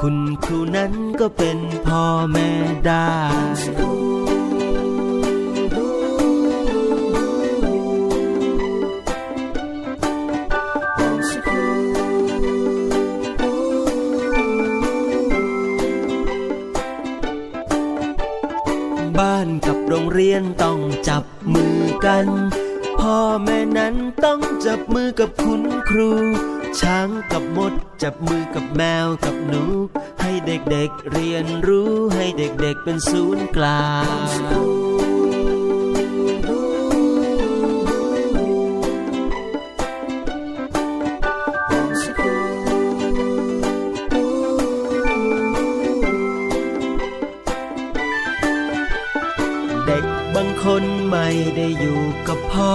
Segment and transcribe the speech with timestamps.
[0.00, 2.48] คุณครูนั้นก็เป็นพ่อแม่
[2.86, 3.10] ได้
[19.18, 21.24] บ้านกับโรงเรียนต้องจับ
[21.54, 22.26] มือกัน
[23.00, 23.94] พ่อแม่นั้น
[24.24, 26.10] ต้องจับมือกับคุณครู
[26.80, 29.64] ช้างกับมด จับมือกับแมวกับหนู
[30.20, 33.88] ให้เด็กๆเเรียนรู้ให้เด็กๆเป็นศูนย์กลา
[34.26, 34.36] ง
[49.86, 52.74] เด็กบางคนไม่ได้อยู่กับพ่อ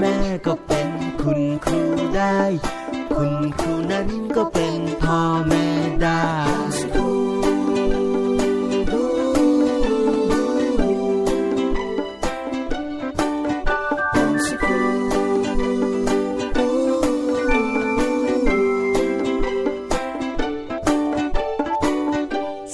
[0.00, 0.90] แม่ก็เป็น
[1.22, 1.82] คุณครู
[2.16, 2.38] ได้
[3.14, 5.66] คุณครูนั้นก็เป็นพ่อแม่
[6.02, 6.22] ได้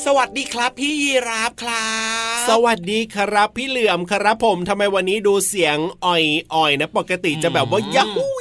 [0.05, 1.91] สวัสดีครับ พี่ยีราฟครั
[2.36, 5.77] บ สวัสดีครับพี่เหลือมครับผมทำไมวันนี้ดูเสียง
[6.07, 8.36] อ่อยๆนะ ปกติจะแบบว่ายาฮูยาฮู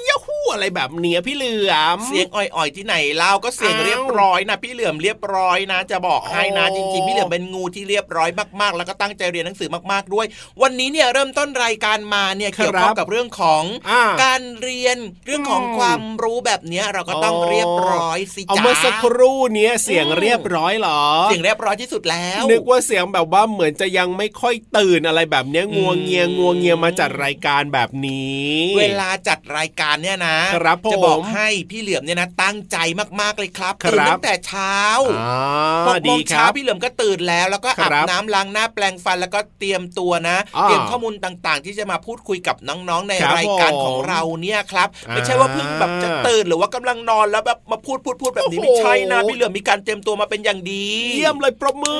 [0.54, 8.30] อะไรแบบเนี้ยพี่เหลือมเสียงอ่อยๆที่ไหนเล่าก็เสียงอ้าวเรียบร้อยนะพี่เหลือมเรียบร้อยนะ จะบอกให้นะอ๋อจริงๆพี่เหลือมเป็นงูที่เรียบร้อย
[8.62, 10.26] มากๆ แล้วก็ตั้งใจเรียนหนังสือมากๆด้วย
[10.62, 32.78] วันนี้เนี่ยเริ่มต้นรายการมาเนี่ยครับเกี่ยวข้องกับเรื่องของอ่าการเรียนเรื่องของอืมความรู้แบบเนี้ยเราก็ต้องอ๋อเรียบร้อยสิเอาจ้าเมื่อสักครู่เนี้ยเสียงอืมเรียบร้อยเหรอ เสียงเรียบร้อยที่สุดแล้ว นึกว่าเสียงแบบว่าเหมือนจะยังไม่ค่อยตื่นอะไรแบบเนี้ยงัวเงียงัวเงียมาจัดรายการแบบนี้ เวลาจัดรายการเนี่ยนะครับผมจะบอกให้พี่เหลือมเนี่ยนะตั้งใจ
[33.22, 34.78] มากๆเลยครับครับตื่นตั้งแต่เช้า
[35.22, 50.86] อ่าหกโมดีงคเช้ารับพี่เหลือมก็ตื่นแล้ว แล้วก็ครัอาบบน้ำล้างหน้าแปลงฟันแล้วก็เตรียมตัวนะอ่าเตรียมข้อมูลต่างๆ ที่จะมาพูดคุยกับน้องๆในครับรายการผมของเราเนี่ยครับอ่าไม่ใช่ว่าเพิ่งแบบจะตื่นหรือว่ากำลังนอนแล้วแบบมาพูดพูดพูดแบบนี้โอ้ไม่โหใช่นะพี่เหลือมมีการเตรียมตัวมาเป็นอย่างดี
[51.16, 51.96] เยี่ยมเลยปรบมื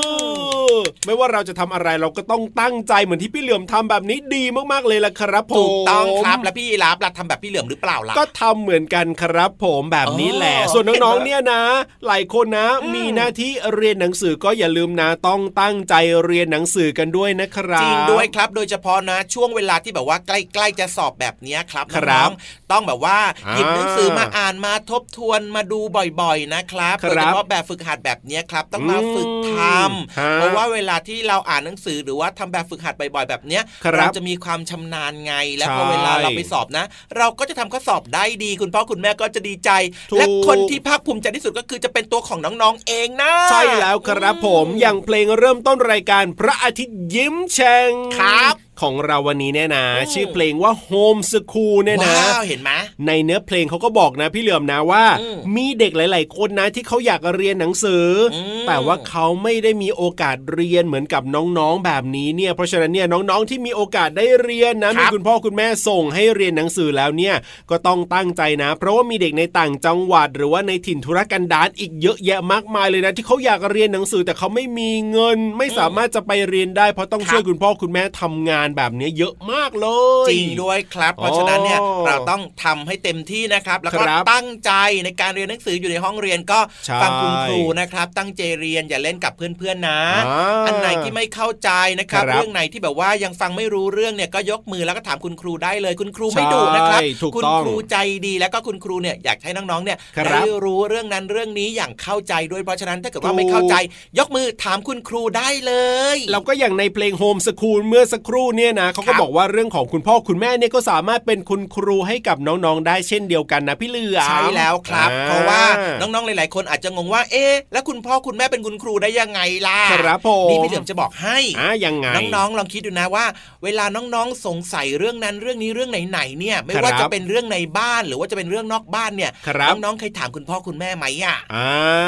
[0.70, 0.72] อ
[1.06, 11.64] ไม่ว่าเราจะทำอะไรเราก็ต้องตั้งใจเหมือนที่พี่เหลือมทำแบบนี้ดีมากๆเลยล่ะครับผมถูกต้องครับแล้วพี่ยีราฟล่ะทำแบบพี่เหลือมหรือเปล่าล่ะก็ทำเหมือนกันครับ ผมแบบนี้แหละ ส่วนน้องๆเนี่ยนะ
[12.08, 15.94] หลายคนนะ มีหน้าที่เรียนหนังสือก็อย่าลืมนะต้องตั้งใจ
[16.26, 23.18] เรียนหนังสือกันด้วยนะครับจริงด้วยครับ โดยเฉพาะนะช่วงเวลาที่แบบว่าใกล้ๆจะสอบแบบเนี้ยครับครับน้องๆต้องแบบว่า
[23.52, 25.80] หยิบอ่าหนังสือมาอ่านมาทบทวนมาดู
[26.22, 36.86] บ่อยๆนะครับครับโดยเฉพาะแบบฝึกหัดแบบเนี้ยครับต้องมาฝึกทฮะำเพราะว่าเวลาที่เราอ่านหนังสือหรือว่าทำแบบฝึกหัดบ่อยๆแบบเนี้ยครับเราจะมีความชำนาญไง และพอใช่เวลาเราไปสอบนะ
[37.18, 39.70] เราก็จะทำข้อสอบได้ดี คุณพ่อคุณแม่ก็จะดีใจ
[40.12, 52.72] ถูกและคนที่ภาคภูมิใจที่สุดก็คือจะเป็นตัวของน้องๆเองนะ ใช่แล้วครับผมอย่างเพลงเริ่มต้นรายการพระอาทิตย์ยิ้มแฉ่งครับ ของเราวันนี้เนี่ยนะอืมชื่อเพลงว่า Home School เนี่ยนะว้าวเห็นไหม
[53.08, 67.36] ในเนื้อเพลงเขาก็บอกนะพี่เหลือมนะว่าอืมมีเด็กหลาย ๆ คนนะที่เขาอยากเรียนหนังสืออมแต่ว่าเขาไม่ได้มีโอกาสเรียนเหมือนกับน้อง ๆ แบบนี้เนี่ย เพราะฉะนั้นเนี่ยน้อง ๆ ที่มีโอกาสได้เรียนนะครัมีบคุณพ่อคุณแม่ส่งให้เรียนหนังสือแล้วเนี่ย
[67.70, 79.88] ก็ต้องตั้งใจนะ เพราะว่ามีเด็กในต่างจังหวัด หรือว่าในถิ่นธุรกันดารอีกเยอะแยะมากมายเลยนะ ที่เขาอยากเรียนหนังสือแต่เขาไม่มีเงิน ไม่สามารถจะไปเรียนได้ เพราะต้องครับช่วยคุณพ่อคุณแม่ทำงานแบบนี้เยอะมากเล
[80.26, 84.72] ย จริงด้วยครับ เพราะฉะนั้นเนี่ยอ๋อเราต้องทำให้เต็มที่นะครับ แล้วก็ครับตั้งใจ
[85.06, 91.70] ในการเรียนหนังสืออยู่ในห้องเรียนก็ใช่ฟังคุณครูนะครับ ตั้งใจเรียนอย่าเล่นกับเพื่อนๆนะอ่าอันไหนที่ไม่เข้าใจ
[92.00, 103.76] นะครับครับ เรื่องไหนที่แบบว่ายังฟังไม่รู้เรื่องเนี่ยก็ยกมือแล้วก็ถามคุณครูได้เลย คุณครูไม่ดุนะครับใช่ถูกคุณต้องครูใจดีแล้วก็คุณครูเนี่ยอยากให้น้องๆเนี่ยครับได้รู้เรื่องนั้นเรื่องนี้อย่างเข้าใจด้วยเพราะฉะนั้นถ้าเกิดว่าถูกไม่เข้าใจ
[104.20, 105.74] ยกมือถามคุณครูได้เล
[106.16, 115.62] ยแล้วก็อย่างในเพลงโฮมส o ูลเมื่อสักครู่เนี่ยนะเขาก็ครับบอกว่าเรื่องของคุณพ่อคุณแม่เนี่ยก็สามารถเป็นคุณครูให้กับน้องๆ ได้เช่นเดียวกันนะพี่เหลือมใช่แล้วครับอ่เพราะว่า
[116.02, 123.26] น้องๆหลาย ๆ คนอาจจะงงว่า เอ๊ะแล้วคุณพ่อคุณแม่เป็นคุณครูได้ยังไงล่ะครับผมนี่พี่เหลือมจะบอกให้อะยังไงน้องๆลองคิดดูนะว่า
[123.64, 131.68] เวลาน้องๆสงสัยเรื่องนั้นเรื่องนี้เรื่องไหนๆเนี่ย ไม่ว่าครับจะเป็นเรื่องในบ้านหรือว่าจะเป็นเรื่องนอกบ้านเนี่ยครับน้องๆเคยถามคุณพ่อคุณแม่ไหมอะอ่า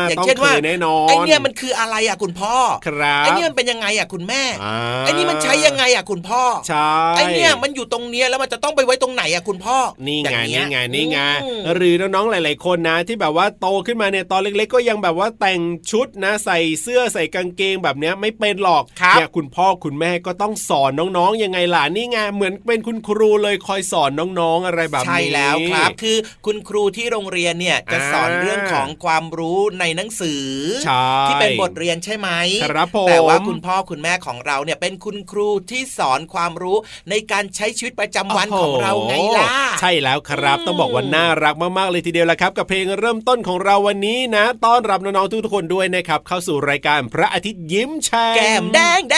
[0.09, 2.55] อย่างต้องเช่นว่าคยแน่นอนไอเนี่ยมันคืออะไรอะคุณพ่อ
[2.87, 6.36] ครับไอเนี่ยมันเป็นยังไงอะคุณแม่อ่าไอนี่มันใช้ยังไงอะคุณพ่อ
[6.67, 15.61] ใช่ไอเนี่ยมันอยู่ตรงเนี้ยแล้วมันจะต้องไปไว้ตรงไหนอะคุณพ่อนี่อย่าไงเยนี่ไงนี่ไงอืมหรือน้องๆหลาย ๆคนนะ ที่แบบว่าโตขึ้นมาเนี่ยตอนเล็ก ๆ ก็ยังแบบว่าแต่ง
[15.91, 30.45] ชุดนะใส่เสื้อใส่กางเกงแบบเนี้ยไม่เป็นหรอกครับเนี่ยคุณพ่อคุณแม่ก็ต้องสอนน้องๆยังไงล่ะนี่ไงเหมือนเป็นคุณครูเลยคอยสอนน้องๆอะไรแบบนี้ใช่แล้วครับคือคุณครูที่โรงเรียนเนี่ยจะสอนอ่าเรื่องของความรู้ในหนังสือ
[30.85, 32.29] ใช่ที่เป็นบทเรียนใช่ไหม
[32.63, 36.77] ครับผมแต่ว่าคุณพ่อคุณแม่ของเราเนี่ยเป็นคุณครูที่สอนความรู้
[37.09, 39.47] ในการใช้ชีวิตประจำวันของเราไงล่ะ
[39.79, 49.15] ใช่แล้วครับอืมต้องบอกว่าน่ารักมากๆเลยทีเดียวละครับ กับเพลงเริ่มต้นของเราวันนี้นะ ต้อนรับน้องๆทุกๆคนด้วยนะครับ เข้าสู่รายการพระอาทิตย์ยิ้มแฉ่งแก้มแดงแด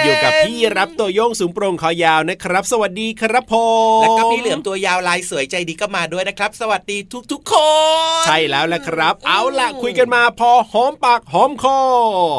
[0.00, 3.54] งอยู่กับพี่รับตัวโยงสูงโปร่งคอยาวนะครับ สวัสดีครับผ
[3.98, 6.98] มแล้วก็พี่เหลือมตัวยาวลายสวยใจดีก็มาด้วยนะครับ สวัสดี
[7.32, 7.54] ทุกๆค
[8.20, 11.78] นใช่แล้วแหละครับ เอาล่ะคุยกันมาพอหอมปากหอมคอ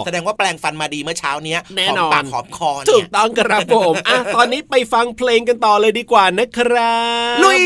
[0.05, 6.95] แสดงว่าแปลงฟันมาดีเมื่อเช้าเนี้ยแน่หอมนอนปากหอมคอถูเนี่กยต้องครับผมอะตอนนี้ไปฟังเพลงกันต่อเลยดีกว่านะครั
[7.35, 7.61] บ ลุย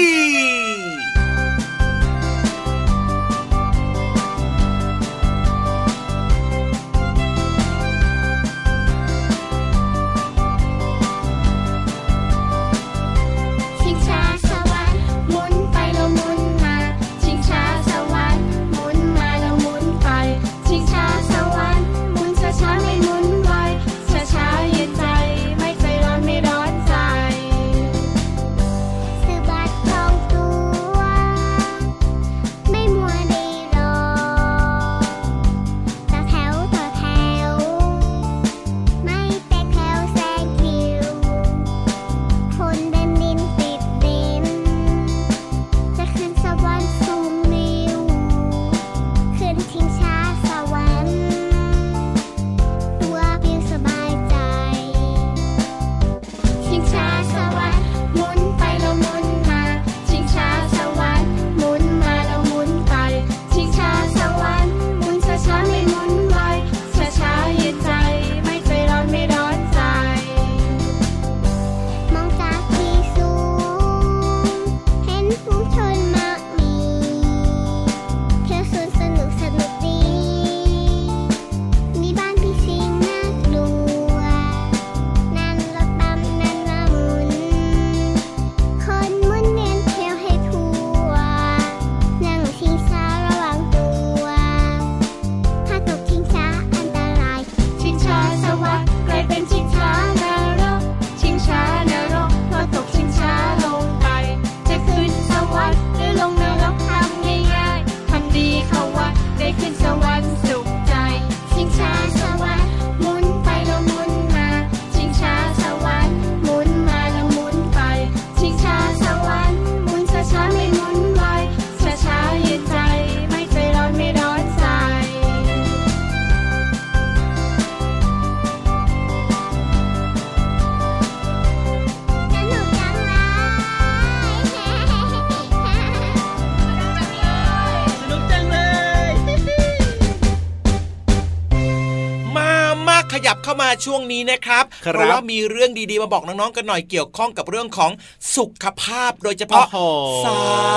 [143.92, 147.92] ช่วงนี้นะครับครับเพราะว่ามีเรื่องดีๆมาบอกน้องๆกันหน่อยเกี่ยวข้องกับเรื่องของ
[148.36, 149.78] สุขภาพ โดยเฉพาะโอ้โห
[150.26, 150.28] ส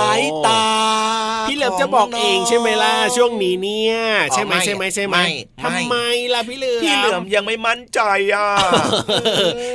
[0.03, 0.65] ายตา
[1.47, 3.95] พี่เหลิมจะบอกเองใช่ไหมล่ะช่วงนี้เนี่ย
[4.33, 5.29] ใช่ไหมไม่ใช่ไหมใช่ไหมไม่
[5.63, 5.95] ทำไม
[6.33, 7.99] ล่ะพี่เหลิมพี่เหลือมยังไม่มั่นใจ
[8.33, 8.47] อะ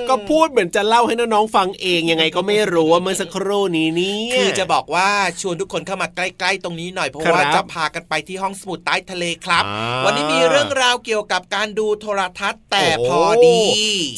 [0.08, 5.08] ก็พูดเหมือนจะเล่าให้น้องๆฟังเองยังไงก็ไม่รู้ว่าเมื่อสักครู่นี้เนี่ยคือจะบอกว่า
[5.40, 13.58] ชวนทุกคนเข้ามาใกล้ๆตรงนี้หน่อยเพราะว่าครับจะพากันไปที่ห้องสมุดใต้ทะเลครับอ่าวันนี้มีเรื่องราวเกี่ยวกับการดูโทรทัศน์แต่โอ้พอดี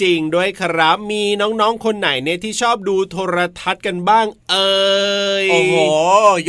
[0.03, 5.75] จริงด้วยครับมีน้องๆคนไหนเนี่ยที่ชอบดูโทรทัศน์กันบ้างเอ่ยโอ้โห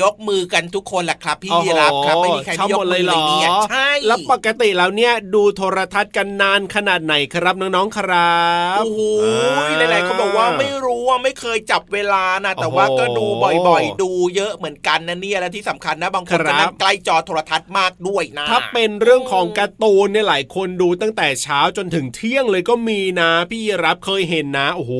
[0.02, 8.42] ยกมือกันทุกคนแหละครับพี่โอ้โหยีรับครับไม่มีใครชอบไม่ยหกมดมืเลอยเหรเลยอเนี่ยใช่แล้วปกติแล้วเนี่ยดูโทรทัศน์กันนานขนาดไหนครับน้องๆครั
[8.80, 13.26] บโอ้โหอ่หลายๆคนบอกว่าไม่รู้ว่าไม่เคยจับเวลานะแต่ว่าก็ดู
[13.68, 24.94] บ่อยๆ ดูเยอะเหมือนกันนะเนี่ยและที่สำคัญนะบางคนครัก็บนั่งใกล้จอโทรทัศน์มากด้วยนะถ้าเป็นเรื่องของการ์ตูนเนี่ยหลายคนดูตั้งแต่เช้าจนถึงเที่ยงเลยก็มีนะ พี่รับเคยเห็นนะโอ้โห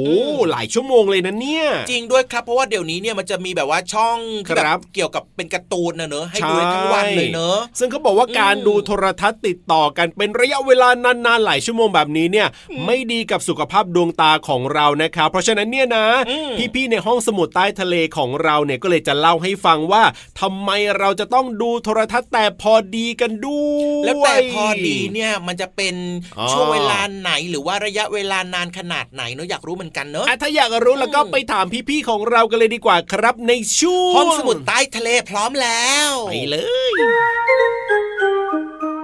[0.52, 4.18] หลายชั่วโมงเลยนะเนี่ย จริงด้วยครับเพราะว่าเดี๋ยวนี้เนี่ยมันจะมีแบบว่าช่อง
[4.48, 12.48] ที่แบครับบเกี่ยวกับเป็นการ์ตูนนะเนอะให้ใช่ดูได้ทั้งวันเลยเนอะซึ่งเขาบอกว่าการอืมดูโทรทัศน์ติดต่อกันเป็นระยะเวลานานๆหลายชั่วโมงแบบนี้เนี่ย
[12.86, 20.04] ไม่ดีกับสุขภาพดวงตาของเรานะครับเพราะฉะนั้นเนี่ยนะอืมพี่ๆในห้องสมุดใต้ทะเลของเราเนี่ยก็เลยจะเล่าให้ฟังว่า
[20.42, 20.70] ทำไม
[21.00, 25.96] เราจะต้องดูโทรทัศน์แต่พอดีกันด้วยแล้วแต่พอดีเนี่ยมันจะเป็น
[26.40, 36.58] อ๋อช่วงเวลาไหนหรือว่าระยะเวลานานขนาดไหนเนอะอยากรู้เหมือนกันเนอะอะถ้าอยากรู้แล้วก็อืมไปถามพี่ๆของเรากันเลยดีกว่าครับในช่วงห้องสมุดใต้ทะเลพร้อมแล้วไปเล
[36.92, 36.94] ย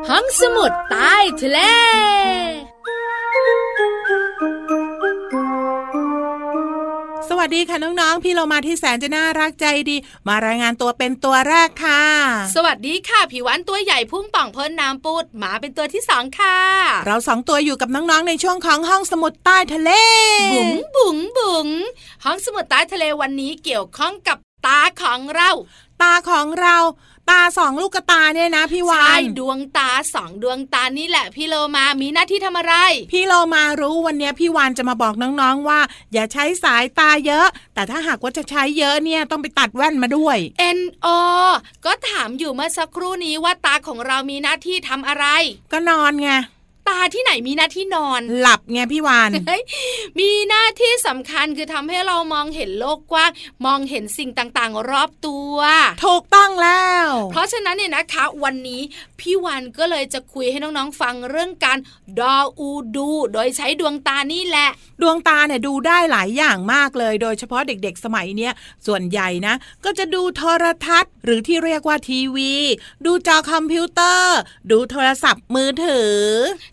[0.10, 1.60] ห้องสมุดใต้ทะเล
[7.32, 9.96] สวัสดีค่ะน้องๆ พี่เรามาที่แสนจะน่ารักใจดี
[10.28, 12.04] มารายงานตัวเป็นตัวแรกค่ะ
[12.56, 16.58] สวัสดีค่ะผิววันตัวใหญ่พุ่งป่องพ้นน้ำปูดหมาเป็นตัวที่สองค่ะ
[17.06, 19.92] เราสองตัวอยู่กับน้องๆในช่วงของห้องสมุดใต้ทะเล
[20.54, 21.68] บุ๋งบุ๋งบุ๋ง
[22.26, 25.50] ห้องสมุดใต้ทะเลวันนี้เกี่ยวข้องกับตาของเรา
[26.02, 26.78] ตาของเรา
[27.30, 32.74] ตาสองลูกกระตาเนี่ยนะพี่วาใช่นดวงตาสองดวงตานี่แหละพี่โลมามีหน้าที่ทำอะไร
[33.12, 35.80] พี่เรามารู้วันเนี้ยพี่วานจะมาบอกน้องๆว่า
[36.14, 40.38] อย่าใช้สายตาเยอะ แต่ถ้าหากว่าจะใช้เยอะเนี่ยต้องไปตัดแว่นมาด้วย
[40.78, 41.08] N O
[41.86, 45.26] ก็ถามอยู่เมื่อสักครู่นี้ว่าตาของเรามีหน้าที่ทำอะไร
[45.72, 46.30] ก็นอนไง
[46.90, 49.62] ตาที่ไหนมีหน้าที่นอน หลับไงพี่วานเฮ้ย
[50.20, 53.32] มีหน้าที่สำคัญคือทำให้เรามองเห็นโลกกว้าง
[53.66, 55.56] มองเห็นสิ่งต่างๆ รอบตัว
[56.06, 58.82] ถูกต้องแล้ว เพราะฉะนั้นเนี่ยนะคะ วันนี้
[59.20, 61.78] พี่วันก็เลยจะคุยให้น้องๆฟังเรื่องการ
[62.20, 64.70] ดออูดู โดยใช้ดวงตานี่แหละ
[65.02, 68.54] ดวงตาเนี่ยดูได้หลายอย่างมากเลย โดยเฉพาะเด็กๆ สมัยเนี้ย
[68.88, 69.54] ส่วนใหญ่นะ
[69.86, 72.54] ก็จะดูโทรทัศน์ หรือที่เรียกว่าทีวี
[73.06, 74.38] ดูจอคอมพิวเตอร์
[74.72, 76.14] ดูโทรศัพท์มือถือ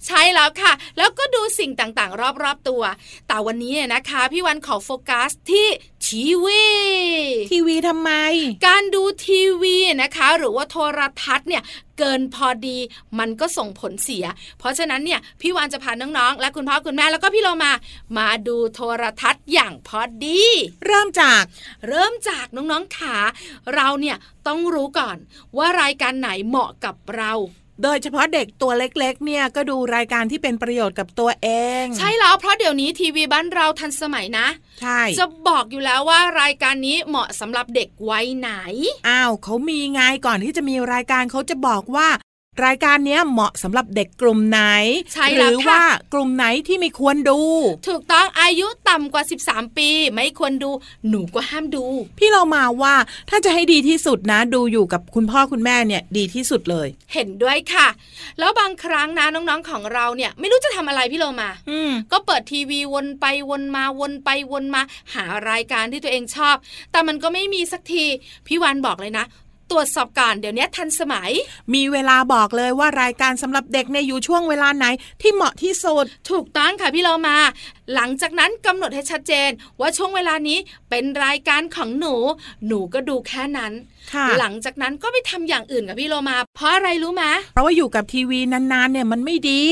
[0.07, 2.83] ใช่แล้วค่ะ แล้วก็ดูสิ่งต่างๆ รอบๆตัว
[3.29, 5.67] แต่วันนี้เนี่ยนะคะ พี่วันขอโฟกัสที่
[6.07, 6.67] ทีวี
[7.53, 8.11] ทีวีทำไม
[8.67, 11.63] การดูทีวีนะคะ หรือว่าโทรทัศน์เนี่ย
[11.99, 12.79] เกินพอดี
[13.19, 14.25] มันก็ส่งผลเสีย
[14.59, 17.73] เพราะฉะนั้นเนี่ยพี่วานจะพาน้องๆ และคุณพ่อคุณแม่แล้วก็พี่เรามา
[18.19, 20.43] มาดูโทรทัศน์อย่างพอดี
[20.87, 21.43] เริ่มจาก
[21.89, 23.17] เริ่มจากน้องๆขา
[23.75, 25.17] เราเนี่ยต้องรู้ก่อน
[25.57, 27.33] ว่ารายการไหนเหมาะกับเรา
[27.83, 31.49] โดยเฉพาะเด็กตัวเล็กๆ เนี่ยก็ดูรายการที่เป็นประโยชน์กับตัวเอ
[31.83, 34.47] ง ใช่แล้วเพราะเดี๋ยวนี้ทีวีบ้านเราทันสมัยนะ
[34.81, 38.51] ใช่ จะบอกอยู่แล้วว่ารายการนี้เหมาะสำหรับเด็กวัยไหน
[39.09, 42.09] อ้าวเขามีไงก่อนที่จะมีรายการเขาจะบอกว่า
[42.65, 44.61] รายการเนี้ยเหมาะสำหรับเด็กกลุ่มไหน
[45.13, 45.83] ใช่หแล้วรือค่ะว่า
[46.13, 47.41] กลุ่มไหนที่ไม่ควรดู
[47.89, 50.71] ถูกต้องอายุต่ำกว่า 13 ปี ไม่ควรดู
[51.09, 51.85] หนูก็ห้ามดู
[52.19, 52.95] พี่เรามาว่า
[53.31, 57.89] ถ้าจะให้ดีที่สุดนะ ดูอยู่กับคุณพ่อคุณแม่เนี่ยดีที่สุดเลย เห็นด้วยค่ะ
[58.39, 64.83] แล้วบางครั้งนะน้องๆของเราเนี่ย ไม่รู้จะทำอะไรพี่โลมาอืมก็เปิดทีวีวนไปวนมาวนไปวนมา
[65.15, 66.57] หารายการที่ตัวเองชอบ
[66.93, 68.05] แต่มันก็ไม่มีสักที
[68.47, 69.27] พี่วันบอกเลยนะ
[69.71, 71.31] ตรวจสอบก่อนเดี๋ยวนี้ทันสมัย
[71.75, 74.87] มีเวลาบอกเลยว่ารายการสำหรับเด็กเนี่ยอยู่ช่วงเวลาไหน
[75.23, 77.37] ที่เหมาะที่สุดถูกต้องค่ะพี่เรามา
[77.95, 80.59] หลังจากนั้นกำหนดให้ชัดเจน ว่าช่วงเวลานี้
[80.91, 82.15] เป็นรายการของหนู
[82.67, 83.96] หนูก็ดูแค่นั้นค่ะ
[84.41, 89.63] หลังจากนั้นก็ไปทำอย่างอื่นกับพี่โลมา เพราะอะไรรู้ไหมเพราะว่าอยู่กับทีวีนานๆเนี่ยมันไม่ดี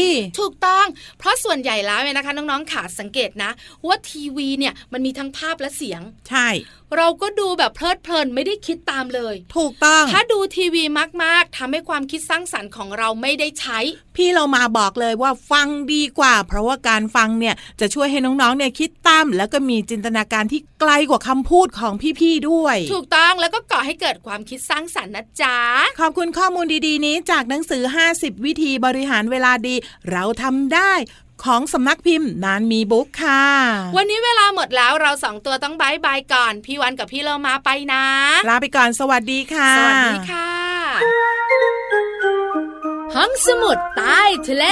[0.40, 0.86] ถูกต้อง
[1.18, 3.50] เพราะส่วนใหญ่แล้วเนี่ยนะคะ น้องๆขาสังเกตนะ
[3.86, 6.48] ว่าทีวีเนี่ยมันมีทั้งภาพและเสียง ใช่
[6.96, 10.84] เราก็ดูแบบเพลิดเพลินไม่ได้คิดตามเลย ถูกต้อง ถ้าดูทีวี
[11.22, 13.78] มากๆทำให้ความคิดสร้างสรรค์ของเราไม่ได้ใช้
[14.16, 25.58] พี่เรามาบอกเลยว่าฟังดีกว่า เพราะว่าการฟังเนี่ยจะช่วยให้น้องๆเนี่ยคิดตามแล้วก็มีจินตนาการที่ไกลกว่าคำพูดของพี่ๆด้วย ถูกต้องแล้วก็ก่อให้เกิดความคิดสร้างสรรค์นะจ๊ะ
[26.00, 27.82] ขอบคุณข้อมูลดีๆ นี้จากหนังสือ
[28.14, 29.74] 50 วิธีบริหารเวลาดี
[30.10, 30.92] เราทำได้
[31.44, 33.44] ของสำนักพิมพ์นานมีบุ๊กค่ะ
[33.96, 38.04] วันนี้เวลาหมดแล้วเราสองตัวต้องบายบายก่อน พี่วันกับพี่เรามาไปนะ
[38.48, 41.83] ลาไปก่อนสวัสดีค่ะ สวัสดีค่ะ
[43.14, 44.64] ห้องสมุดใต้ทะเล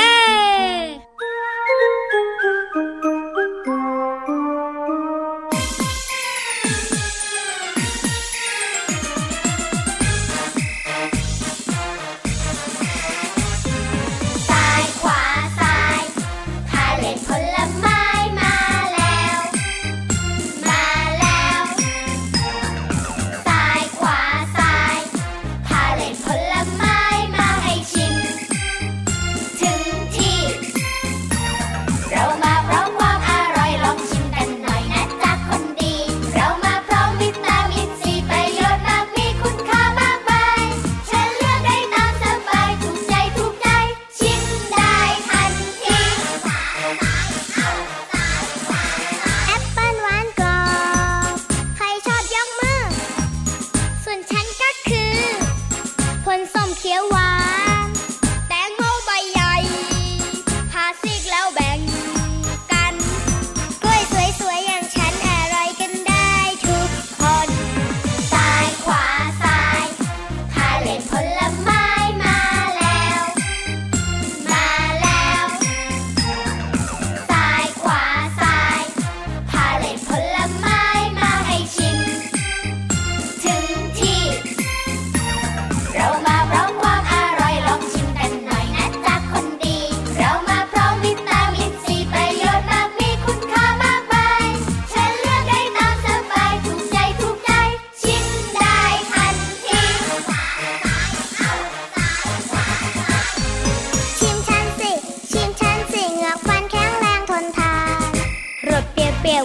[56.83, 57.32] 甜娃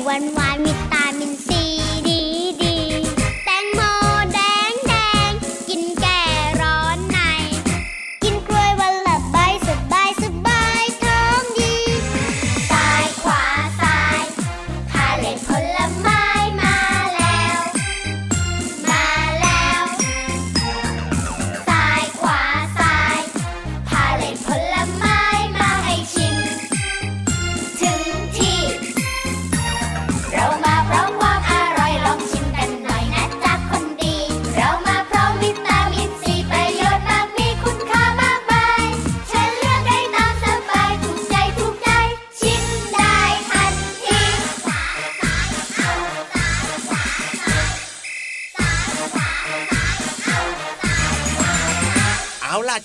[0.08, 0.47] one, one.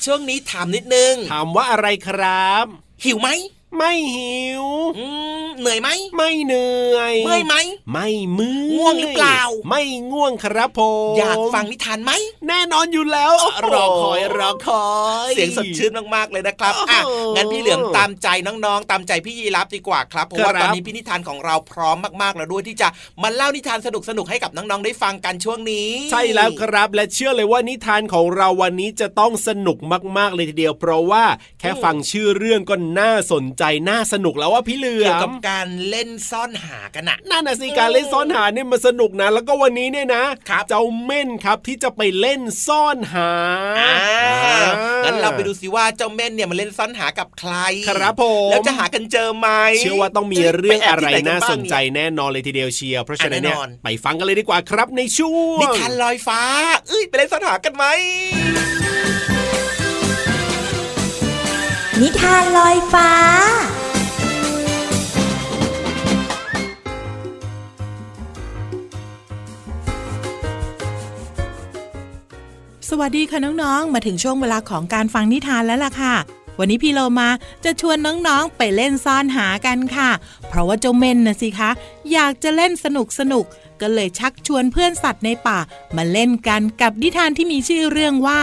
[0.04, 2.66] ช่วงนี้ถามนิดนึง ถามว่าอะไรครับ
[3.04, 3.28] หิวไหม
[3.76, 4.64] ไม่หิว
[5.60, 7.54] เหนื่อยไหมไม่เหนื่อยเมื่อยไหม
[7.92, 10.80] ไม่มือง่วงหรือเปล่า ไม่ง่วงครับผ
[11.12, 12.12] มอยากฟังนิทานไหม
[12.48, 13.32] แน่นอนอยู่แล้ว
[13.72, 14.86] รอคอยรอคอ
[15.28, 17.00] ยเสียงสดชื่นมากๆเลยนะครับอะ
[17.36, 22.88] งั้นพี่เหลือมตามใจน้องๆ ตามใจพี่ยีรับดีกว่าครับเพราะว่าตอนนี้พี่นิทานของเราพร้อมมากๆแล้วด้วยที่จะ
[23.22, 23.88] มาเล่านิทานส
[24.18, 29.78] นุกๆให้กับน้องๆได้ฟังกันช่วงนี้ ใช่แล้วครับและเชื่อเลยว่านิทานของเราวันนี้จะต้องสนุก
[30.18, 31.24] มากๆเลยทีเดียว เพราะว่า
[31.60, 43.30] แค่ฟังชื่อเรื่องก็น่าสนใจน่าสนุกแล้วว่าพี่เหลือมเกี่ยวกับการเล่นซ่อนหากันนะนั่นน่ะสิการเล่นซ่อนหาเนี่ยมันสนุกนะ แล้วก็วันนี้เนี่ยนะครับเจ้าเม่นครับที่จะไปเล่นซ่อนหา
[45.04, 47.54] งั้นเราไปดูสิว่าเจ้าเม่นเนี่ยมันเล่นซ่อนหากับใคร
[47.88, 56.40] ครับผมแล้วจะหากันเจอไหมเชื่อว่าต้องมีเรื่องอะไรน่าสนใจแน่นอนเลยทีเดียวเชียร์เพราะฉะนั้นเนี่ยไปฟังกันเลยดีกว่าครับในช่วงนิทานลอยฟ้า
[56.88, 57.84] เอ้ยไปเล่นซ่อนหากันไหม
[62.00, 63.10] นิทานลอยฟ้า
[72.94, 76.14] สวัสดีค่ะน้องๆ มาถึงช่วงเวลาของการฟังนิทานแล้วล่ะค่ะ
[76.58, 77.28] วันนี้พี่โลมา
[77.64, 80.10] จะชวนน้องๆไปเล่นซ่อนหากันค่ะ
[80.48, 81.70] เพราะว่าเจ้าเม่นนะสิคะ
[82.12, 83.44] อยากจะเล่นสนุกสนุก
[83.80, 85.58] ก็เลยชักชวนเพื่อนสัตว์ในป่า
[85.96, 88.40] มาเล่นกันกับนิทานที่มีชื่อเรื่องว่า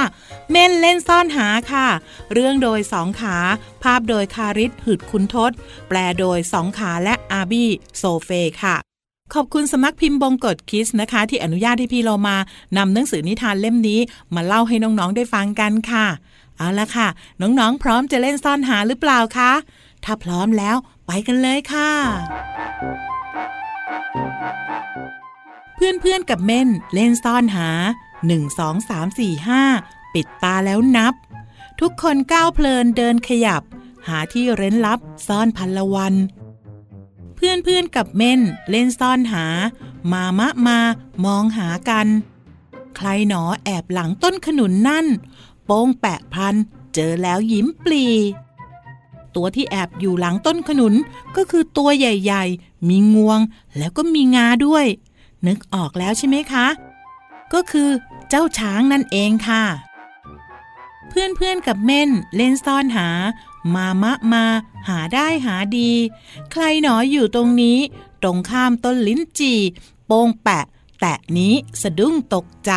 [0.51, 1.87] เม่นเล่นซ่อนหาค่ะ
[2.33, 3.37] เรื่องโดยสองขา
[3.83, 5.51] ภาพโดยคาริสหืดคุณทศ
[5.89, 8.29] แปลโดยสองขาและอาบี้โซเฟ
[8.63, 8.88] ค่ะ
[9.33, 12.37] ขอบคุณสมัครพิมพ์บงกฎคิสนะคะ ที่อนุญาตให้พี่เรามา
[12.77, 13.99] นำหนังสือนิทานเล่มนี้
[14.35, 16.05] มาเล่าให้น้องๆได้ฟังกันค่ะ
[16.57, 17.07] เอาละค่ะ
[17.41, 19.51] น้องๆ พร้อมจะเล่นซ่อนหาหรือเปล่าคะ
[20.03, 21.91] ถ้าพร้อมแล้วไปกันเลยค่ะ
[25.75, 27.69] เพื่อนๆกับเม่นเล่นซ่อนหา
[28.17, 31.13] 1 2 3 4 5 ปิดตาแล้วนับ
[31.79, 33.61] ทุกคนก้าวเพลินเดินขยับ
[34.07, 36.13] หาที่เร้นลับซ่อนพันละวัน
[37.41, 39.45] เพื่อนเพื่อนกับเม่นเล่นซ่อนหา
[40.11, 40.77] มามะมา
[41.25, 42.07] มองหากัน
[42.95, 45.05] ใครหนอแอบหลังต้นขนุนนั่น
[45.65, 46.55] โป้งแปะพัน
[46.95, 48.05] เจอแล้วยิ้มปลี
[49.35, 50.93] ตัวที่แอบอยู่หลังต้นขนุน
[51.35, 53.39] ก็คือตัวใหญ่ๆ มีงวง
[53.77, 54.85] แล้วก็มีงาด้วย
[55.47, 56.67] นึกออกแล้วใช่ไหมคะ
[57.53, 57.89] ก็คือ
[58.29, 59.63] เจ้าช้างนั่นเองค่ะ
[61.09, 63.09] เพื่อนๆกับเม่นเล่นซ่อนหา
[63.73, 64.43] มามะมา
[64.89, 65.91] หาได้หาดี
[66.51, 67.79] ใครหนออยู่ตรงนี้
[68.21, 69.59] ตรงข้ามต้นลิ้นจี่
[70.05, 70.65] โป้งแปะ
[70.99, 72.73] แตะนี้สะดุ้งตกใจ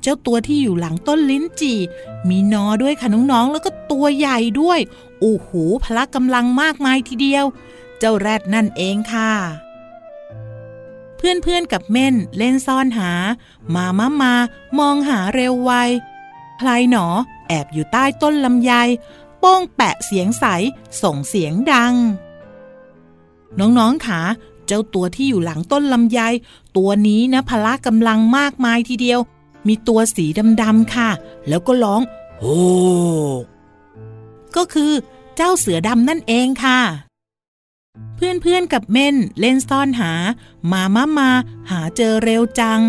[0.00, 1.78] เจ้าตัวที่อยู่หลังต้นลิ้นจี่
[2.28, 4.80] มีนอด้วยค่ะน้องๆแล้วก็ตัวใหญ่ด้วย
[5.20, 5.50] โอ้โห
[5.84, 7.44] พละกำลังมากมายทีเดียว
[7.98, 9.32] เจ้าแรดนั่นเองค่ะ
[11.16, 13.12] เพื่อนๆกับเม่นเล่นซ่อนหา
[13.74, 14.32] มามะมา
[14.78, 15.72] มองหาเร็วไว
[16.58, 17.06] ใครหนอ
[17.48, 18.72] แอบอยู่ใต้ต้นลำไย
[19.40, 20.44] โป้งแปะเสียงใส
[21.02, 21.94] ส่งเสียงดัง
[23.58, 24.20] น้องๆค่ะ
[24.66, 26.20] เจ้าตัวที่อยู่หลังต้นลำไย
[26.76, 29.20] ตัวนี้นะพละกำลังมากมายทีเดียว
[29.66, 30.26] มีตัวสี
[30.62, 31.10] ดำๆค่ะ
[31.48, 32.00] แล้วก็ร้อง
[32.38, 32.44] โฮ
[34.56, 34.92] ก็คือ
[35.36, 36.80] เจ้าเสือดำนั่นเองค่ะ
[38.16, 40.12] เพื่อนๆกับเม่นเล่นซ่อนหา
[40.72, 41.30] มามามา
[41.70, 42.80] หาเจอเร็วจัง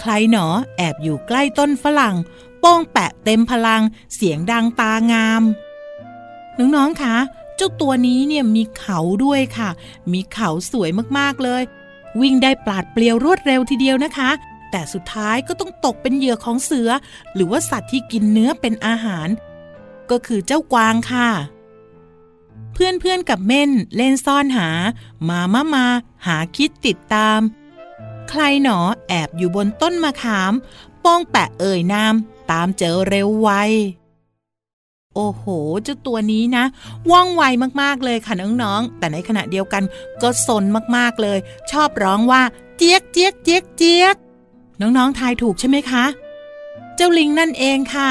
[0.00, 0.46] ใครหนอ
[0.76, 2.16] แอบอยู่ใกล้ต้นฝรั่ง
[2.60, 3.82] โป้งแปะเต็มพลัง
[4.14, 5.42] เสียงดังตางาม
[6.58, 7.16] น้องๆคะ
[7.56, 9.70] เจ้าตัวนี้เนี่ยมีเขาด้วยค่ะ
[10.12, 11.62] มีเขาสวยมากๆเลย
[12.20, 14.30] วิ่งได้ปราดเปรียวรวดเร็วทีเดียวนะคะ
[14.70, 16.90] แต่สุดท้ายก็ต้องตกเป็นเหยื่อของเสือ
[17.34, 19.28] หรือว่าสัตว์ที่กินเนื้อเป็นอาหาร
[20.10, 21.28] ก็คือเจ้ากวางค่ะ
[22.72, 24.70] เพื่อนๆกับเม่นเล่นซ่อนหา
[25.28, 25.86] มามามา
[26.26, 27.40] หาคิดติดตาม
[28.28, 30.52] ใครหนอแอบอยู่บนต้นมะขาม
[31.04, 32.14] ป้องแปะเอ่ยนาม
[32.50, 33.50] ตามเจอเร็วไว
[35.20, 35.44] โอ้โห
[35.84, 36.64] เจ้าตัวนี้นะ
[37.10, 37.42] ว่องไว
[37.82, 39.82] มากๆเลยค่ะน้องๆ แต่ในขณะเดียวกัน
[40.22, 40.64] ก็สน
[40.96, 41.38] มากๆเลย
[41.70, 42.42] ชอบร้องว่า
[42.76, 44.16] เจี๊ยกเจี๊ยกเจี๊ยกเจี๊ยก
[44.80, 46.04] น้องๆ ทายถูกใช่ไหมคะ
[46.96, 48.10] เจ้าลิงนั่นเองค่ะ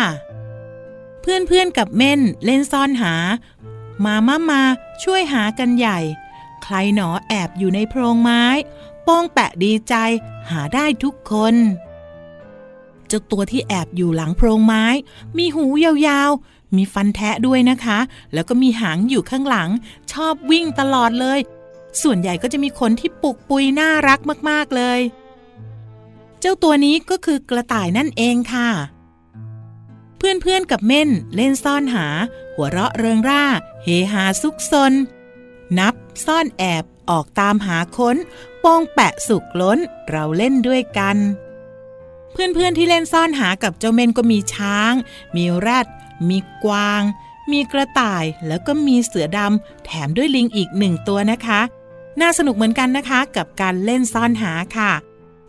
[1.21, 3.13] เพื่อนๆ กับเม่นเล่นซ่อนหา
[4.05, 4.61] มามามา
[5.03, 5.99] ช่วยหากันใหญ่
[6.63, 8.43] ใครหนอแอบอยู่ในโพรงไม้
[9.07, 9.95] ป้องแปะดีใจ
[10.49, 11.55] หาได้ทุกคน
[13.07, 14.85] เจ้าตัวที่แอบอยู่หลังโพรงไม้
[15.37, 17.99] มีหูยาวๆ มีฟันแทะด้วยนะคะ
[18.33, 19.69] แล้วก็มีหางอยู่ข้างหลัง
[20.11, 21.39] ชอบวิ่งตลอดเลย
[22.01, 24.99] ส่วนใหญ่ก็จะมีขนที่ปุกปุยน่ารักมาก ๆ เลย
[26.39, 28.69] เจ้าตัวนี้ก็คือกระต่ายนั่นเองค่ะ
[30.17, 32.07] เพื่อนๆกับเม่นเล่นซ่อนหา
[32.55, 33.43] หัวเราะเริงร่า
[33.83, 34.93] เฮฮาซุกซน
[35.79, 38.15] นับซ่อนแอบออกตามหาค้น
[38.59, 41.17] โป้งแปะสุกล้นเราเล่นด้วยกัน
[42.31, 44.93] เพื่อนๆที่เล่นซ่อนหากับเจ้าเม่นก็มีช้าง
[45.35, 45.87] มีแรด
[46.29, 47.01] มีกวาง
[47.51, 51.61] มีกระต่ายแล้วก็มีเสือดำแถมด้วยลิงอีกหนึ่งตัวนะคะ
[52.21, 54.91] น่าสนุกเหมือนกันนะคะ กับการเล่นซ่อนหาค่ะ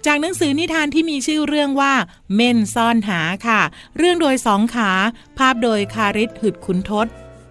[0.07, 1.93] จากหนังสือนิทานที่มีชื่อเรื่องว่า
[2.35, 3.61] เม่นซ่อนหาค่ะ
[3.99, 4.91] เรื่องโดยสองขา
[5.39, 7.07] ภาพโดยคาริสหึดคุณทศ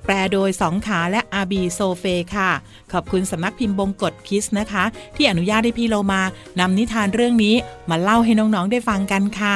[0.05, 2.51] แปลโดยสองขาและอาบีโซเฟค่ะ
[2.91, 4.83] ขอบคุณสำนักพิมพ์บงกฎคิสนะคะ
[5.15, 6.21] ที่อนุญาตให้พี่โลมา
[6.59, 7.55] นำนิทานเรื่องนี้
[7.89, 9.55] มาเล่าให้น้องๆได้ฟังกันค่ะ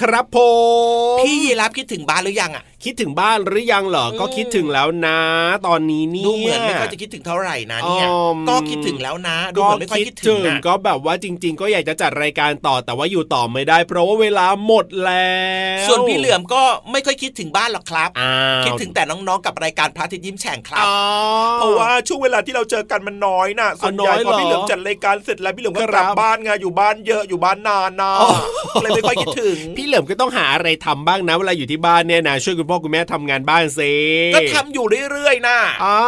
[0.00, 0.38] ครับผ
[1.14, 5.18] ม พี่ยีรับคิดถึงบ้านหรือยังอะคิดถึงบ้านหรือยังเหรออืมก็คิดถึงแล้วนะ
[5.66, 15.30] ตอนนี้เนี่ยดูเหมือนไม่ค่อยจะคิดถึงเท่าไหร่นะเนี่ยอืมก็คิดถึงแล้วนะดูเหมือนไม่ค่อยคิดถึงนะก็แบบว่าจริง ๆ ก็อยากจะจัดรายการต่อแต่ว่าอยู่ต่อไม่ได้ เพราะว่าเวลาหมดแล้
[15.84, 16.62] ว ส่วนพี่เหลือมก็
[16.92, 20.96] ไม่ค่อยคิดถึงบ้านหรอกครับอ้าวคิดถึงแต่น้องๆกับรายการพระอาทิตย์ยิ้มแฉ่งครับอ๋อ
[21.54, 28.30] เพราะว่าช่วงเวลาที่เราเจอกันมันน้อยน่ะส่วนใหญ่อ๋อน้อยเหพรออพี่เหลือมจัดรายการเสร็จแล้วพี่เหลือมก็คกรัลับบบ้านไงอยู่บ้านเยอะอยู่บ้านนานนะอ๋อ
[28.82, 33.80] เลยไม่ค่อยคิดถึง พี่เหลิมก็ต้องหาอะไรทำบ้างนะเวลาอยู่ที่บ้านเนี่ยนะช่วยคุณพ่อคุณแม่ทำงานบ้านเซ
[34.34, 36.00] ก็ทำอยู่เรื่อยๆนะอ่า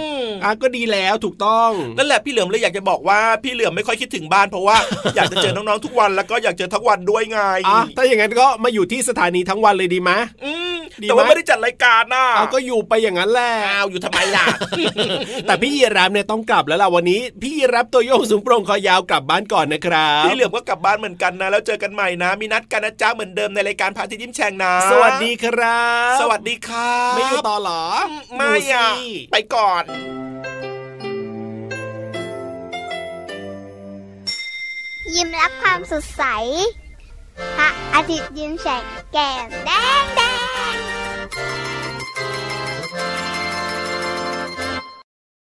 [0.00, 4.76] อืมอะก็ดีแล้วถูกต้องนั่นแหละพี่เหลือมเลยอยากจะบอกว่าพี่เหลือมไม่ค่อยคิดถึงบ้านเพราะว่า
[5.16, 10.10] อยากจะเจอน้องๆทุกวันแล้วก็อยากเจอทั้งวันด้วยไงอะถ้าอย่างนั้นก็มาอยู่ที่สถานีทั้งวันเลยดีไหม
[10.44, 14.46] อืมดีแต่ว่าไหมไม่ได้จัดรายการน่ะเอาก็อยู่ไปอย่างนั้นแหละอ้าวอยู่ทำไมล่ะ
[15.46, 27.84] แต่พี่ยีรับเนี่ยต้องกลับแล้วล่ะวันนี้ พี่ยีรับตัวโยงสูงโปร่งคอยาวกลับบ้านก่อนนะครับพี่เหลือมก็กลับบ้านเหมือนกันนะ แล้วเจอกันใหม่นะ มีนัดกันนะจ๊ะเหมือนเดิมในรายการพาทิตย์ยิ้มแฉ่งนะ สวัสดีครับสวัสดีครับ ไม่อยู่ต่อหรอ
[28.36, 28.88] ไม่อะ
[29.32, 29.84] ไปก่อน
[35.14, 36.24] ยิ้มรับความสดใส
[37.56, 39.70] พระอาทิตย์ยิ้มแฉกแก้มแด
[40.02, 40.22] งแด
[40.72, 40.74] ง